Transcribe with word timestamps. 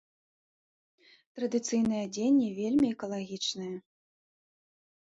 Традыцыйнае 1.39 2.01
адзенне 2.09 2.49
вельмі 2.61 2.85
экалагічнае. 2.97 3.73